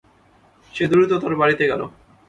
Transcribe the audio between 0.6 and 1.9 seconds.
সে দ্রুত তার বাড়িতে গেল।